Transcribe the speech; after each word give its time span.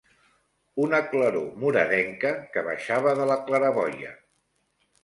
Una 0.85 1.01
claror 1.11 1.45
moradenca 1.65 2.33
que 2.57 2.65
baixava 2.71 3.17
de 3.21 3.31
la 3.35 3.39
claraboia 3.51 4.17